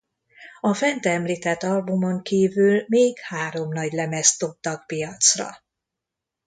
A 0.61 0.73
fent 0.73 1.05
említett 1.05 1.63
albumon 1.63 2.21
kívül 2.21 2.83
még 2.87 3.19
három 3.19 3.71
nagylemezt 3.71 4.39
dobtak 4.39 4.85
piacra. 4.87 5.49